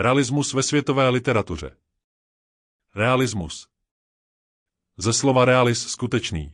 [0.00, 1.76] Realismus ve světové literatuře.
[2.94, 3.68] Realismus.
[4.96, 6.52] Ze slova realis skutečný.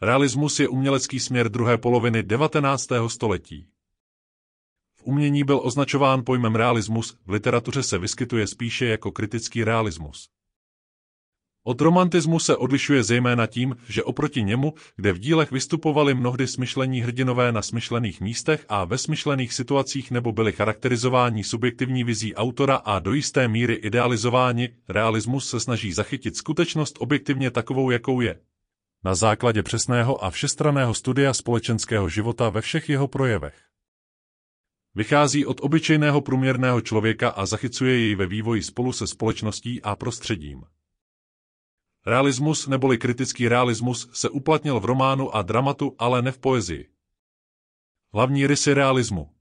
[0.00, 2.88] Realismus je umělecký směr druhé poloviny 19.
[3.08, 3.68] století.
[4.94, 10.28] V umění byl označován pojmem realismus, v literatuře se vyskytuje spíše jako kritický realismus.
[11.64, 17.00] Od romantismu se odlišuje zejména tím, že oproti němu, kde v dílech vystupovali mnohdy smyšlení
[17.00, 22.98] hrdinové na smyšlených místech a ve smyšlených situacích nebo byli charakterizováni subjektivní vizí autora a
[22.98, 28.40] do jisté míry idealizováni, realismus se snaží zachytit skutečnost objektivně takovou, jakou je.
[29.04, 33.54] Na základě přesného a všestraného studia společenského života ve všech jeho projevech.
[34.94, 40.62] Vychází od obyčejného průměrného člověka a zachycuje jej ve vývoji spolu se společností a prostředím.
[42.06, 46.90] Realismus neboli kritický realismus se uplatnil v románu a dramatu, ale ne v poezii.
[48.12, 49.34] Hlavní rysy realismu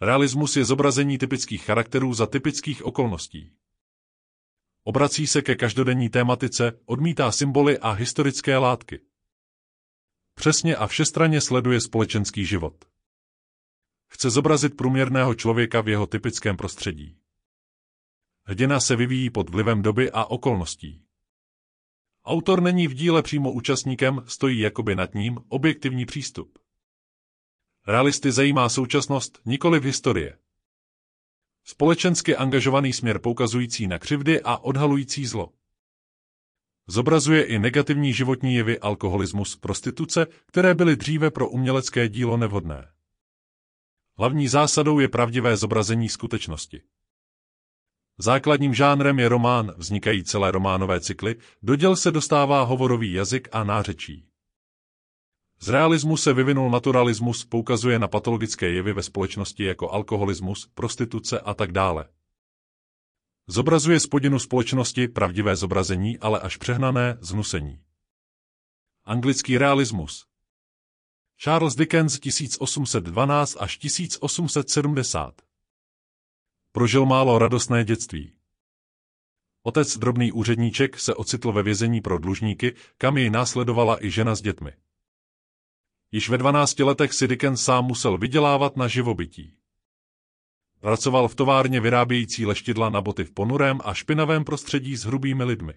[0.00, 3.52] Realismus je zobrazení typických charakterů za typických okolností.
[4.84, 9.00] Obrací se ke každodenní tématice, odmítá symboly a historické látky.
[10.34, 12.84] Přesně a všestranně sleduje společenský život.
[14.08, 17.18] Chce zobrazit průměrného člověka v jeho typickém prostředí.
[18.44, 21.04] Hrdina se vyvíjí pod vlivem doby a okolností.
[22.24, 26.58] Autor není v díle přímo účastníkem, stojí jakoby nad ním objektivní přístup.
[27.86, 30.38] Realisty zajímá současnost, nikoli v historie.
[31.64, 35.52] Společensky angažovaný směr poukazující na křivdy a odhalující zlo.
[36.86, 42.92] Zobrazuje i negativní životní jevy alkoholismus, prostituce, které byly dříve pro umělecké dílo nevhodné.
[44.18, 46.82] Hlavní zásadou je pravdivé zobrazení skutečnosti.
[48.18, 53.64] Základním žánrem je román, vznikají celé románové cykly, do děl se dostává hovorový jazyk a
[53.64, 54.26] nářečí.
[55.60, 61.54] Z realismu se vyvinul naturalismus, poukazuje na patologické jevy ve společnosti jako alkoholismus, prostituce a
[61.54, 62.08] tak dále.
[63.46, 67.80] Zobrazuje spodinu společnosti pravdivé zobrazení, ale až přehnané zhnusení.
[69.04, 70.26] Anglický realismus
[71.42, 75.42] Charles Dickens 1812 až 1870
[76.72, 78.32] Prožil málo radostné dětství.
[79.62, 84.42] Otec, drobný úředníček, se ocitl ve vězení pro dlužníky, kam jej následovala i žena s
[84.42, 84.72] dětmi.
[86.12, 89.56] Již ve 12 letech si Dickens sám musel vydělávat na živobytí.
[90.80, 95.74] Pracoval v továrně vyrábějící leštidla na boty v ponurém a špinavém prostředí s hrubými lidmi.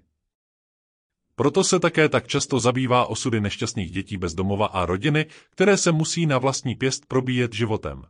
[1.35, 5.91] Proto se také tak často zabývá osudy nešťastných dětí bez domova a rodiny, které se
[5.91, 8.03] musí na vlastní pěst probíjet životem.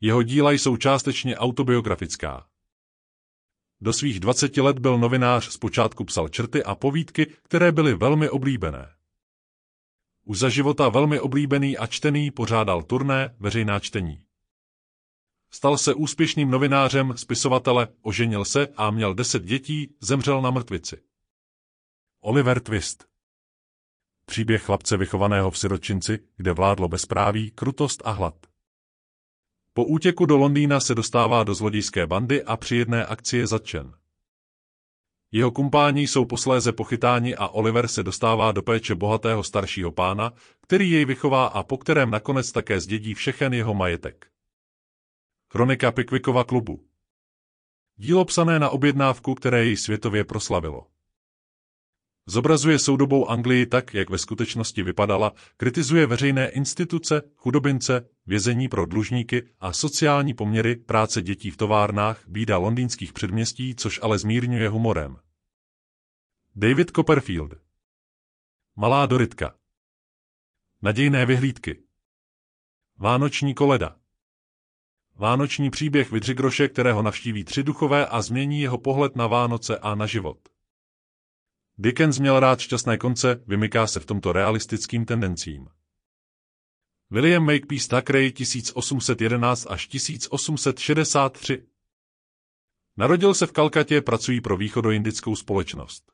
[0.00, 2.46] Jeho díla jsou částečně autobiografická.
[3.80, 8.94] Do svých 20 let byl novinář, zpočátku psal črty a povídky, které byly velmi oblíbené.
[10.24, 14.24] Už za života velmi oblíbený a čtený pořádal turné, veřejná čtení.
[15.50, 21.02] Stal se úspěšným novinářem, spisovatele, oženil se a měl deset dětí, zemřel na mrtvici.
[22.20, 23.08] Oliver Twist
[24.26, 28.49] Příběh chlapce vychovaného v siročinci, kde vládlo bezpráví, krutost a hlad.
[29.72, 33.92] Po útěku do Londýna se dostává do zlodějské bandy a při jedné akci je zatčen.
[35.32, 40.32] Jeho kumpáni jsou posléze pochytáni a Oliver se dostává do péče bohatého staršího pána,
[40.62, 44.26] který jej vychová a po kterém nakonec také zdědí všechen jeho majetek.
[45.48, 46.86] Kronika Pickwickova klubu
[47.96, 50.89] Dílo psané na objednávku, které jej světově proslavilo.
[52.30, 59.48] Zobrazuje soudobou Anglii tak, jak ve skutečnosti vypadala, kritizuje veřejné instituce, chudobince, vězení pro dlužníky
[59.60, 65.16] a sociální poměry práce dětí v továrnách, bída londýnských předměstí, což ale zmírňuje humorem.
[66.56, 67.54] David Copperfield
[68.76, 69.54] Malá Doritka
[70.82, 71.82] Nadějné vyhlídky
[72.98, 73.96] Vánoční koleda
[75.16, 80.06] Vánoční příběh Vidřigroše, kterého navštíví tři duchové a změní jeho pohled na Vánoce a na
[80.06, 80.49] život.
[81.82, 85.68] Dickens měl rád šťastné konce, vymyká se v tomto realistickým tendencím.
[87.10, 91.66] William Makepeace Thackeray 1811 až 1863
[92.96, 96.12] Narodil se v Kalkatě, pracují pro východoindickou společnost.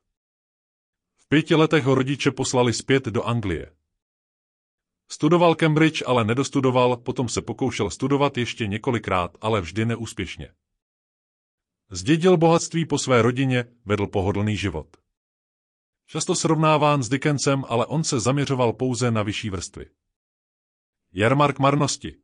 [1.17, 3.73] V pěti letech ho rodiče poslali zpět do Anglie.
[5.09, 10.55] Studoval Cambridge, ale nedostudoval, potom se pokoušel studovat ještě několikrát, ale vždy neúspěšně.
[11.91, 15.06] Zdědil bohatství po své rodině, vedl pohodlný život.
[16.07, 19.87] Často srovnáván s Dickensem, ale on se zaměřoval pouze na vyšší vrstvy.
[21.13, 22.17] Jarmark marnosti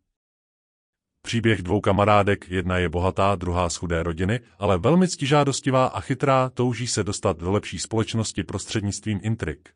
[1.22, 6.50] Příběh dvou kamarádek, jedna je bohatá, druhá z chudé rodiny, ale velmi ctižádostivá a chytrá,
[6.50, 9.74] touží se dostat do lepší společnosti prostřednictvím intrik.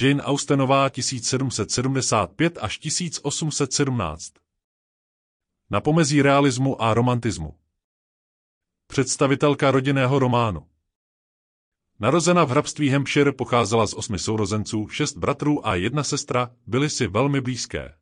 [0.00, 4.32] Jane Austenová 1775 až 1817
[5.70, 7.58] Na pomezí realismu a romantismu.
[8.86, 10.75] Představitelka rodinného románu.
[12.00, 17.06] Narozena v hrabství Hampshire pocházela z osmi sourozenců, šest bratrů a jedna sestra, byly si
[17.06, 17.94] velmi blízké.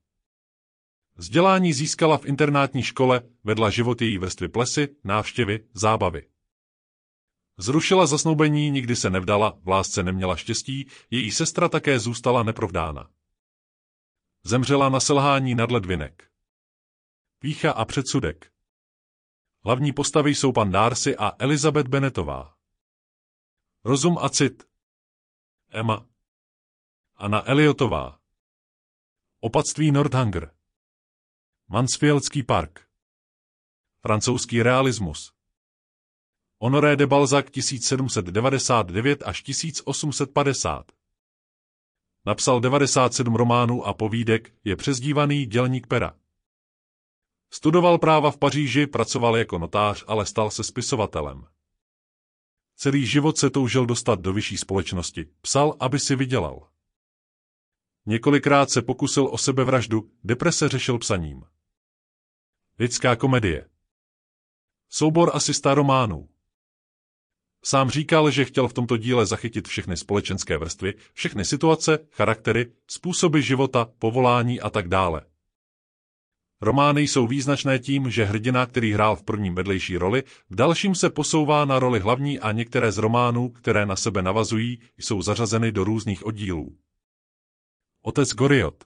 [1.17, 6.27] Vzdělání získala v internátní škole, vedla život její vrstvy plesy, návštěvy, zábavy.
[7.59, 13.11] Zrušila zasnoubení, nikdy se nevdala, v lásce neměla štěstí, její sestra také zůstala neprovdána.
[14.45, 16.31] Zemřela na selhání nadledvinek.
[17.39, 18.51] Pícha a předsudek.
[19.65, 22.54] Hlavní postavy jsou pan Darcy a Elizabeth Bennetová.
[23.87, 24.69] Rozum a cit.
[25.71, 26.07] Emma.
[27.17, 28.21] Anna Eliotová.
[29.41, 30.55] Opatství Nordhanger.
[31.69, 32.89] Mansfieldský park.
[34.01, 35.33] Francouzský realismus.
[36.59, 40.93] Honoré de Balzac 1799 až 1850.
[42.27, 46.19] Napsal 97 románů a povídek, je přezdívaný dělník pera.
[47.51, 51.54] Studoval práva v Paříži, pracoval jako notář, ale stal se spisovatelem.
[52.77, 56.69] Celý život se toužil dostat do vyšší společnosti, psal, aby si vydělal.
[58.07, 61.43] Několikrát se pokusil o sebevraždu, deprese řešil psaním.
[62.79, 63.69] Lidská komedie.
[64.89, 66.29] Soubor asista románů.
[67.65, 73.41] Sám říkal, že chtěl v tomto díle zachytit všechny společenské vrstvy, všechny situace, charaktery, způsoby
[73.41, 75.27] života, povolání a tak dále.
[76.61, 81.11] Romány jsou význačné tím, že hrdina, který hrál v prvním vedlejší roli, v dalším se
[81.11, 85.85] posouvá na roli hlavní a některé z románů, které na sebe navazují, jsou zařazeny do
[85.85, 86.77] různých oddílů.
[88.03, 88.85] Otec Goriot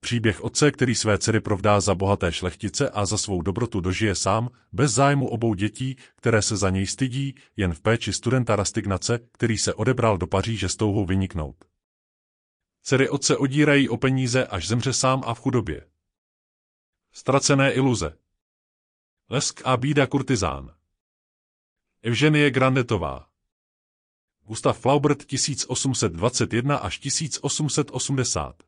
[0.00, 4.48] Příběh otce, který své dcery provdá za bohaté šlechtice a za svou dobrotu dožije sám,
[4.72, 9.58] bez zájmu obou dětí, které se za něj stydí, jen v péči studenta Rastignace, který
[9.58, 11.56] se odebral do Paříže s touhou vyniknout.
[12.82, 15.91] Dcery otce odírají o peníze, až zemře sám a v chudobě.
[17.14, 18.18] Ztracené iluze.
[19.28, 20.74] Lesk a bída kurtizán.
[22.02, 23.28] Evženie Grandetová.
[24.44, 28.62] Gustav Flaubert 1821 až 1880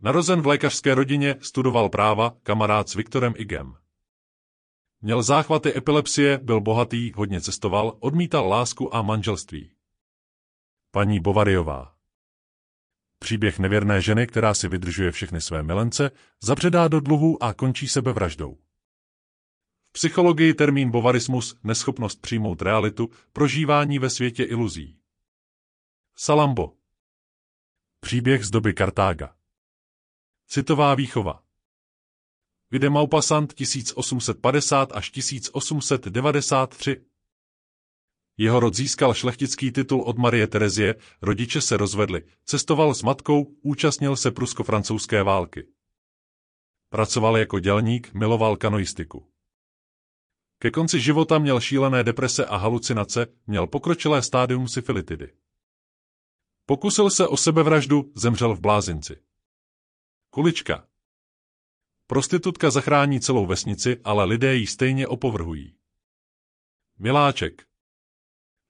[0.00, 3.74] Narozen v lékařské rodině, studoval práva, kamarád s Viktorem Igem.
[5.00, 9.72] Měl záchvaty epilepsie, byl bohatý, hodně cestoval, odmítal lásku a manželství.
[10.90, 12.01] Paní Bovariová
[13.22, 16.10] Příběh nevěrné ženy, která si vydržuje všechny své milence,
[16.42, 18.58] zabředá do dluhu a končí sebevraždou.
[19.88, 24.98] V psychologii termín bovarismus, neschopnost přijmout realitu, prožívání ve světě iluzí.
[26.16, 26.72] Salambo
[28.00, 29.34] Příběh z doby Kartága
[30.46, 31.42] Citová výchova.
[32.70, 37.04] Vide Maupassant 1850 až 1893.
[38.36, 44.16] Jeho rod získal šlechtický titul od Marie Terezie, rodiče se rozvedli, cestoval s matkou, účastnil
[44.16, 45.66] se prusko-francouzské války.
[46.88, 49.28] Pracoval jako dělník, miloval kanoistiku.
[50.58, 55.32] Ke konci života měl šílené deprese a halucinace, měl pokročilé stádium syfilitidy.
[56.66, 59.22] Pokusil se o sebevraždu, zemřel v blázinci.
[60.30, 60.88] Kulička.
[62.06, 65.76] Prostitutka zachrání celou vesnici, ale lidé ji stejně opovrhují.
[66.98, 67.71] Miláček.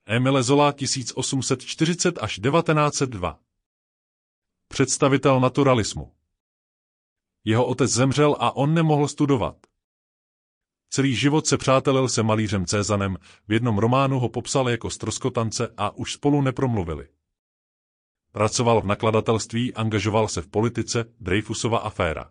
[0.06, 3.38] Emile Zola 1840 až 1902.
[4.68, 6.12] Představitel naturalismu.
[7.44, 9.56] Jeho otec zemřel a on nemohl studovat.
[10.90, 13.16] Celý život se přátelil se malířem Cézanem,
[13.48, 17.08] v jednom románu ho popsal jako stroskotance a už spolu nepromluvili.
[18.32, 22.30] Pracoval v nakladatelství, angažoval se v politice, Dreyfusova aféra.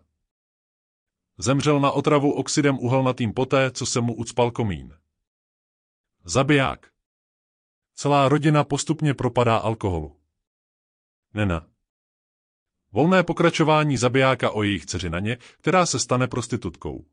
[1.38, 4.96] Zemřel na otravu oxidem uhelnatým poté, co se mu ucpal komín.
[6.24, 6.91] Zabiják.
[7.94, 10.20] Celá rodina postupně propadá alkoholu.
[11.34, 11.66] Nena.
[12.92, 17.06] Volné pokračování zabijáka o jejich dceři ně, která se stane prostitutkou.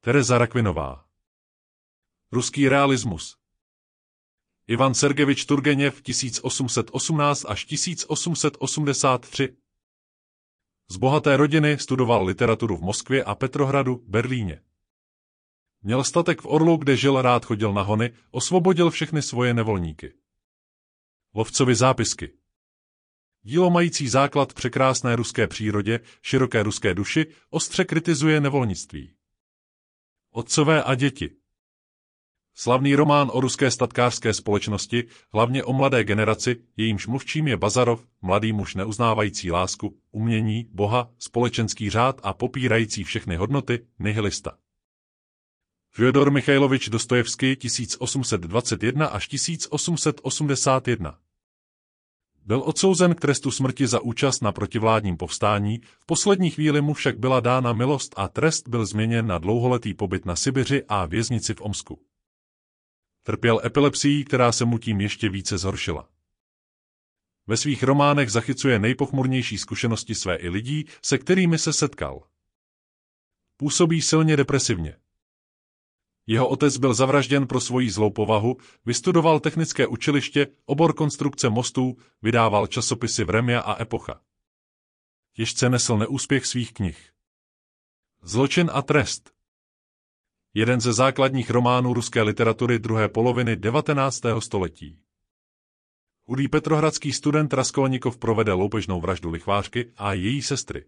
[0.00, 1.04] Tereza Rakvinová.
[2.32, 3.36] Ruský realismus.
[4.66, 9.56] Ivan Sergevič Turgeněv 1818 až 1883.
[10.90, 14.62] Z bohaté rodiny studoval literaturu v Moskvě a Petrohradu, Berlíně.
[15.88, 20.12] Měl statek v Orlu, kde žil rád chodil na hony, osvobodil všechny svoje nevolníky.
[21.34, 22.32] Lovcovi zápisky.
[23.42, 29.14] Dílo mající základ překrásné ruské přírodě, široké ruské duši, ostře kritizuje nevolnictví.
[30.30, 31.30] Otcové a děti.
[32.54, 38.52] Slavný román o ruské statkářské společnosti, hlavně o mladé generaci, jejímž mluvčím je Bazarov, mladý
[38.52, 44.58] muž neuznávající lásku, umění, boha, společenský řád a popírající všechny hodnoty, nihilista.
[45.98, 51.18] Fyodor Michailovič Dostojevský 1821 až 1881
[52.44, 57.18] Byl odsouzen k trestu smrti za účast na protivládním povstání, v poslední chvíli mu však
[57.18, 61.60] byla dána milost a trest byl změněn na dlouholetý pobyt na Sibiři a věznici v
[61.60, 62.00] Omsku.
[63.22, 66.08] Trpěl epilepsií, která se mu tím ještě více zhoršila.
[67.46, 72.22] Ve svých románech zachycuje nejpochmurnější zkušenosti své i lidí, se kterými se setkal.
[73.56, 74.96] Působí silně depresivně.
[76.30, 78.56] Jeho otec byl zavražděn pro svoji zlou povahu,
[78.86, 84.20] vystudoval technické učiliště, obor konstrukce mostů, vydával časopisy Vremia a Epocha.
[85.32, 87.10] Těžce nesl neúspěch svých knih.
[88.22, 89.30] Zločin a trest
[90.54, 94.22] Jeden ze základních románů ruské literatury druhé poloviny 19.
[94.38, 94.98] století.
[96.26, 100.84] Chudý petrohradský student Raskolnikov provede loupežnou vraždu lichvářky a její sestry.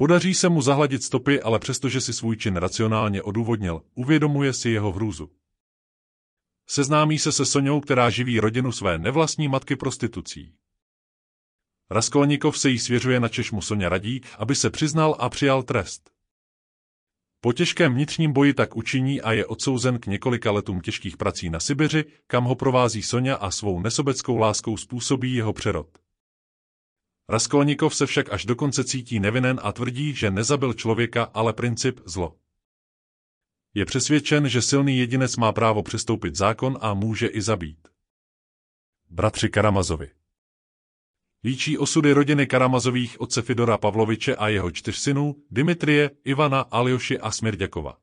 [0.00, 4.92] Podaří se mu zahladit stopy, ale přestože si svůj čin racionálně odůvodnil, uvědomuje si jeho
[4.92, 5.30] hrůzu.
[6.66, 10.54] Seznámí se se Soňou, která živí rodinu své nevlastní matky prostitucí.
[11.90, 16.10] Raskolnikov se jí svěřuje na češmu Soně radí, aby se přiznal a přijal trest.
[17.40, 21.60] Po těžkém vnitřním boji tak učiní a je odsouzen k několika letům těžkých prací na
[21.60, 26.09] Sibiři, kam ho provází Sonja a svou nesobeckou láskou způsobí jeho přerod.
[27.30, 32.36] Raskolnikov se však až dokonce cítí nevinen a tvrdí, že nezabil člověka, ale princip zlo.
[33.74, 37.88] Je přesvědčen, že silný jedinec má právo přestoupit zákon a může i zabít.
[39.10, 40.10] Bratři Karamazovi
[41.44, 47.30] Líčí osudy rodiny Karamazových otce Fidora Pavloviče a jeho čtyř synů, Dimitrie, Ivana, Aljoši a
[47.30, 47.98] Smirďakova.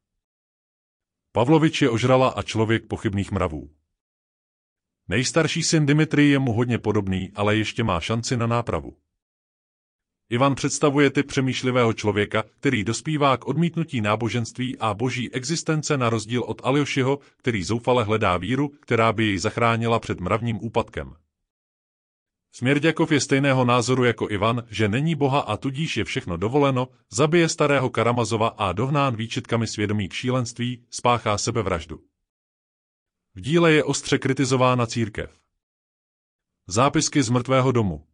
[1.32, 3.70] Pavlovič je ožrala a člověk pochybných mravů.
[5.08, 8.98] Nejstarší syn Dimitri je mu hodně podobný, ale ještě má šanci na nápravu.
[10.30, 16.44] Ivan představuje typ přemýšlivého člověka, který dospívá k odmítnutí náboženství a boží existence na rozdíl
[16.44, 21.16] od Aljošiho, který zoufale hledá víru, která by jej zachránila před mravním úpadkem.
[22.52, 27.50] Směrďakov je stejného názoru jako Ivan, že není boha a tudíž je všechno dovoleno, zabije
[27.50, 32.00] starého Karamazova a dohnán výčitkami svědomí k šílenství, spáchá sebevraždu.
[33.36, 35.40] V díle je ostře kritizována církev.
[36.68, 38.08] Zápisky z mrtvého domu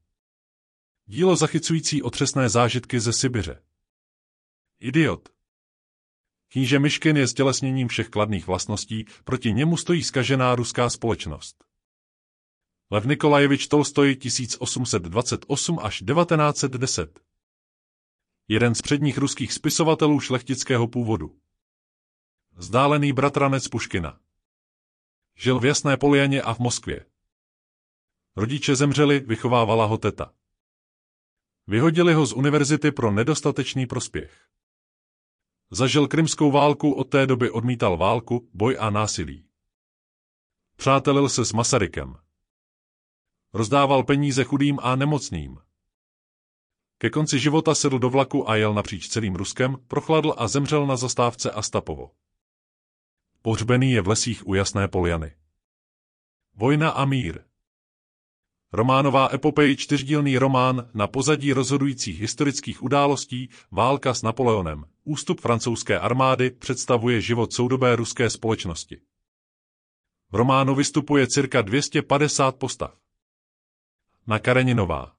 [1.06, 3.64] Dílo zachycující otřesné zážitky ze Sibiře.
[4.80, 5.30] Idiot.
[6.48, 11.64] Kníže Myškin je stělesněním všech kladných vlastností, proti němu stojí skažená ruská společnost.
[12.92, 17.20] Lev Nikolajevič Tolstoj 1828 až 1910.
[18.48, 21.40] Jeden z předních ruských spisovatelů šlechtického původu.
[22.58, 24.20] Zdálený bratranec Puškina.
[25.36, 27.06] Žil v Jasné Poljaně a v Moskvě.
[28.36, 30.34] Rodiče zemřeli, vychovávala ho teta.
[31.68, 34.48] Vyhodili ho z univerzity pro nedostatečný prospěch.
[35.72, 39.48] Zažil krymskou válku, od té doby odmítal válku, boj a násilí.
[40.76, 42.16] Přátelil se s Masarykem.
[43.54, 45.58] Rozdával peníze chudým a nemocným.
[46.98, 50.96] Ke konci života sedl do vlaku a jel napříč celým Ruskem, prochladl a zemřel na
[50.96, 52.12] zastávce Astapovo.
[53.42, 55.36] Pohřbený je v lesích u Jasné Poljany.
[56.56, 57.53] Vojna a mír
[58.76, 64.86] Románová epopej čtyřdílný román na pozadí rozhodujících historických událostí Válka s Napoleonem.
[65.04, 69.02] Ústup francouzské armády představuje život soudobé ruské společnosti.
[70.32, 72.98] V románu vystupuje cirka 250 postav.
[74.28, 75.14] Na Kareninová.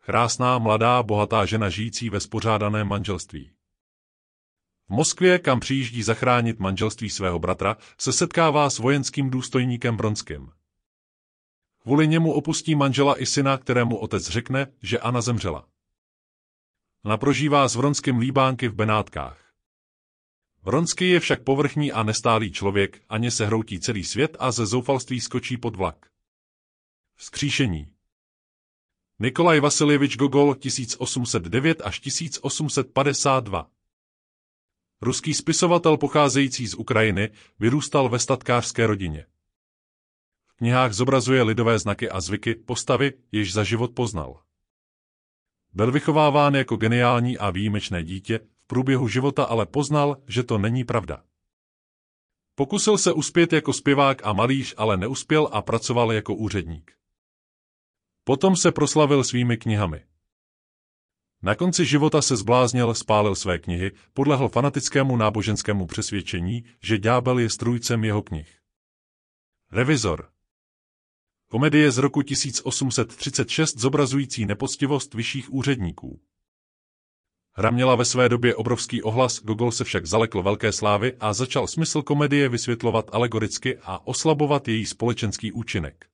[0.00, 3.50] Krásná, mladá, bohatá žena žijící ve spořádaném manželství.
[4.88, 10.59] V Moskvě, kam přijíždí zachránit manželství svého bratra, se setkává s vojenským důstojníkem Bronským.
[11.82, 15.68] Kvůli němu opustí manžela i syna, kterému otec řekne, že Anna zemřela.
[17.04, 19.52] Ona prožívá s Vronským líbánky v Benátkách.
[20.62, 25.20] Vronsky je však povrchní a nestálý člověk, ani se hroutí celý svět a ze zoufalství
[25.20, 26.06] skočí pod vlak.
[27.16, 27.92] Vzkříšení
[29.18, 33.70] Nikolaj Vasiljevič Gogol 1809 až 1852
[35.00, 39.26] Ruský spisovatel pocházející z Ukrajiny vyrůstal ve statkářské rodině
[40.60, 44.40] knihách zobrazuje lidové znaky a zvyky, postavy, jež za život poznal.
[45.72, 50.84] Byl vychováván jako geniální a výjimečné dítě, v průběhu života ale poznal, že to není
[50.84, 51.24] pravda.
[52.54, 56.92] Pokusil se uspět jako zpěvák a malíř, ale neuspěl a pracoval jako úředník.
[58.24, 60.04] Potom se proslavil svými knihami.
[61.42, 67.50] Na konci života se zbláznil, spálil své knihy, podlehl fanatickému náboženskému přesvědčení, že ďábel je
[67.50, 68.60] strůjcem jeho knih.
[69.72, 70.30] Revizor
[71.52, 76.20] Komedie z roku 1836 zobrazující nepoctivost vyšších úředníků.
[77.52, 81.66] Hra měla ve své době obrovský ohlas, Gogol se však zalekl velké slávy a začal
[81.66, 86.06] smysl komedie vysvětlovat alegoricky a oslabovat její společenský účinek.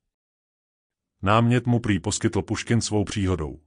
[1.22, 3.60] Námět mu prý poskytl Puškin svou příhodou.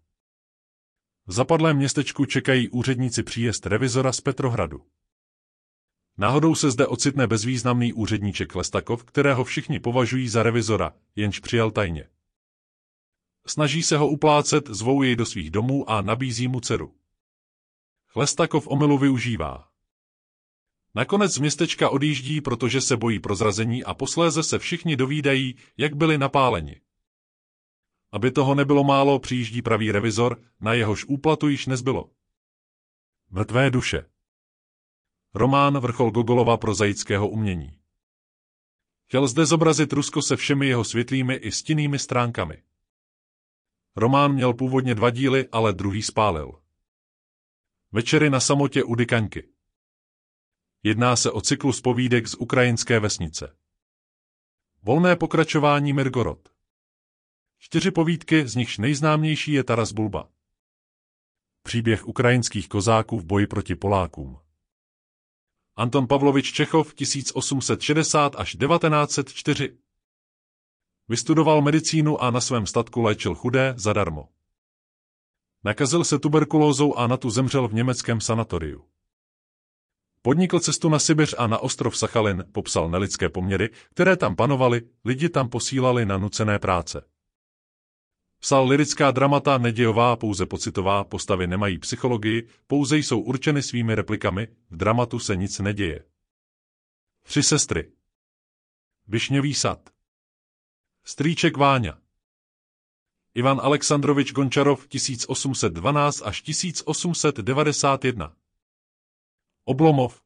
[1.28, 4.82] V zapadlém městečku čekají úředníci příjezd revizora z Petrohradu.
[6.20, 12.10] Náhodou se zde ocitne bezvýznamný úředníček Lestakov, kterého všichni považují za revizora, jenž přijal tajně.
[13.46, 16.96] Snaží se ho uplácet, zvou jej do svých domů a nabízí mu dceru.
[18.08, 19.70] Chlestakov omylu využívá.
[20.96, 26.18] Nakonec z městečka odjíždí, protože se bojí prozrazení a posléze se všichni dovídají, jak byli
[26.18, 26.82] napáleni.
[28.12, 32.10] Aby toho nebylo málo, přijíždí pravý revizor, na jehož úplatu již nezbylo.
[33.30, 34.06] Mrtvé duše.
[35.34, 37.80] Román vrchol Gogolova prozaického umění.
[39.06, 42.64] Chtěl zde zobrazit Rusko se všemi jeho světlými i stinnými stránkami.
[43.96, 46.62] Román měl původně dva díly, ale druhý spálil.
[47.92, 49.50] Večery na samotě u Dykaňky.
[50.84, 53.58] Jedná se o cyklus povídek z ukrajinské vesnice.
[54.84, 56.50] Volné pokračování Mirgorod.
[57.58, 60.30] Čtyři povídky, z nichž nejznámější je Taras Bulba.
[61.64, 64.49] Příběh ukrajinských kozáků v boji proti Polákům.
[65.80, 69.78] Anton Pavlovič Čechov 1860 až 1904
[71.08, 74.28] Vystudoval medicínu a na svém statku léčil chudé zadarmo.
[75.64, 78.86] Nakazil se tuberkulózou a na tu zemřel v německém sanatoriu.
[80.22, 85.30] Podnikl cestu na Sibiř a na ostrov Sachalin, popsal nelidské poměry, které tam panovaly, lidi
[85.30, 87.02] tam posílali na nucené práce.
[88.40, 94.78] Psal lirická dramata nedějová, pouze pocitová, postavy nemají psychologii, pouze jsou určeny svými replikami, v
[94.78, 96.06] dramatu se nic neděje.
[97.24, 97.92] Tři sestry.
[99.08, 99.90] Višňový sad.
[101.04, 102.00] Strýček Váňa.
[103.34, 108.36] Ivan Alexandrovič Gončarov 1812 až 1891.
[109.66, 110.22] Oblomov.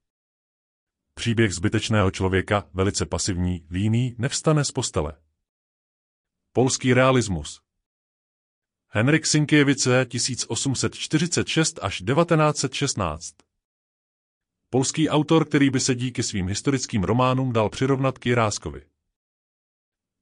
[1.14, 5.22] Příběh zbytečného člověka, velice pasivní, líný, nevstane z postele.
[6.54, 7.62] Polský realismus.
[8.96, 13.36] Henrik Sinkiewice 1846 až 1916.
[14.70, 18.86] Polský autor, který by se díky svým historickým románům dal přirovnat k Jiráskovi.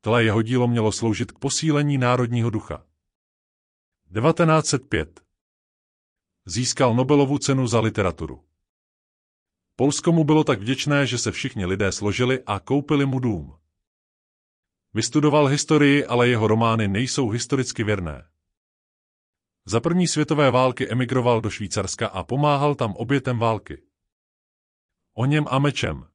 [0.02, 2.78] Tohle jeho dílo mělo sloužit k posílení národního ducha.
[4.14, 5.22] 1905.
[6.46, 8.44] Získal Nobelovu cenu za literaturu.
[9.76, 13.56] Polsko mu bylo tak vděčné, že se všichni lidé složili a koupili mu dům.
[14.94, 18.31] Vystudoval historii, ale jeho romány nejsou historicky věrné.
[19.66, 23.84] Za první světové války emigroval do Švýcarska a pomáhal tam obětem války.
[25.14, 26.08] O něm a mečem.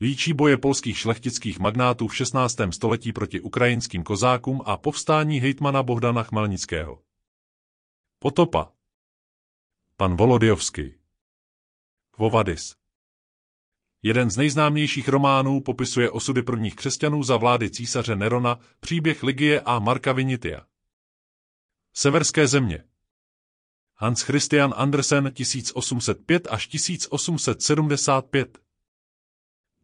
[0.00, 2.56] Líčí boje polských šlechtických magnátů v 16.
[2.70, 7.02] století proti ukrajinským kozákům a povstání hejtmana Bohdana Chmelnického.
[8.18, 8.72] Potopa.
[9.96, 10.94] Pan Volodjovský.
[12.10, 12.76] Kvovadis.
[14.02, 19.78] Jeden z nejznámějších románů popisuje osudy prvních křesťanů za vlády císaře Nerona, příběh Ligie a
[19.78, 20.71] Marka Vinitia.
[21.94, 22.84] Severské země.
[23.94, 28.58] Hans Christian Andersen 1805 až 1875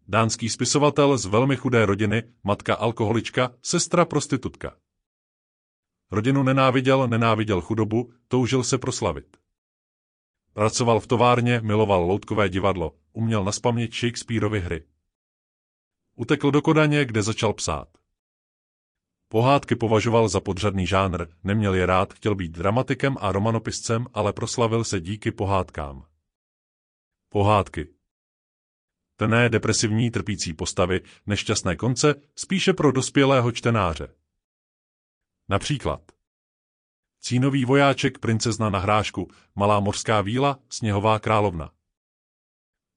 [0.09, 4.77] Dánský spisovatel z velmi chudé rodiny, matka alkoholička, sestra prostitutka.
[6.11, 9.37] Rodinu nenáviděl, nenáviděl chudobu, toužil se proslavit.
[10.53, 14.85] Pracoval v továrně, miloval loutkové divadlo, uměl naspamět Shakespeareovy hry.
[16.17, 17.98] Utekl do Kodaně, kde začal psát.
[19.29, 24.85] Pohádky považoval za podřadný žánr, neměl je rád, chtěl být dramatikem a romanopiscem, ale proslavil
[24.85, 26.07] se díky pohádkám.
[27.29, 27.89] Pohádky.
[29.17, 34.15] Tené depresivní trpící postavy, nešťastné konce, spíše pro dospělého čtenáře.
[35.49, 36.13] Například
[37.21, 41.71] Cínový vojáček, princezna na hrášku, Malá mořská víla, Sněhová královna.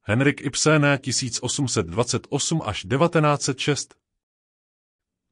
[0.02, 4.01] Henrik Ibsen 1828 až 1906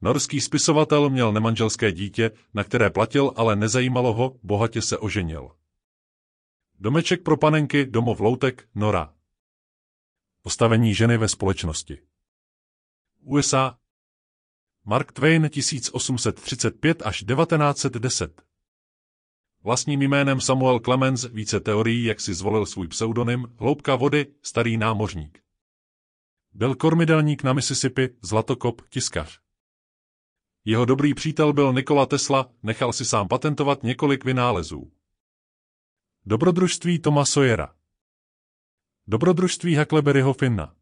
[0.02, 5.50] Norský spisovatel měl nemanželské dítě, na které platil, ale nezajímalo ho, bohatě se oženil.
[6.78, 9.14] Domeček pro panenky, domov loutek, Nora.
[10.42, 11.98] Postavení ženy ve společnosti.
[13.20, 13.78] USA.
[14.84, 18.42] Mark Twain 1835 až 1910.
[19.62, 25.42] Vlastním jménem Samuel Clemens více teorií, jak si zvolil svůj pseudonym, hloubka vody, starý námořník.
[26.52, 29.40] Byl kormidelník na Mississippi, zlatokop, tiskař.
[30.64, 34.92] Jeho dobrý přítel byl Nikola Tesla, nechal si sám patentovat několik vynálezů.
[36.26, 37.74] Dobrodružství Toma Sawyera
[39.06, 40.74] Dobrodružství Huckleberryho Finna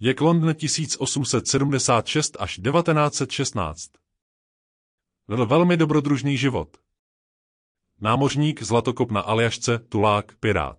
[0.00, 3.90] Je London 1876 až 1916
[5.28, 6.76] Byl velmi dobrodružný život.
[8.00, 10.78] Námořník, zlatokop na Aljašce, tulák, pirát.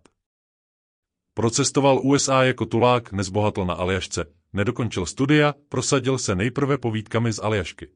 [1.33, 7.91] Procestoval USA jako tulák, nezbohatl na Aljašce, nedokončil studia, prosadil se nejprve povídkami z Aljašky.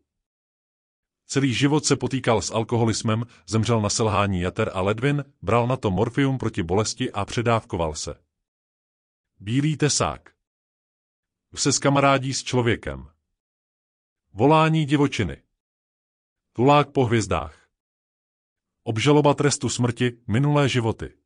[1.25, 5.91] Celý život se potýkal s alkoholismem, zemřel na selhání jater a ledvin, bral na to
[5.91, 8.15] morfium proti bolesti a předávkoval se.
[9.39, 10.35] Bílý tesák.
[11.55, 13.09] Se skamarádí s člověkem.
[14.33, 15.43] Volání divočiny.
[16.53, 17.69] Tulák po hvězdách.
[18.83, 21.20] Obžaloba trestu smrti, minulé životy.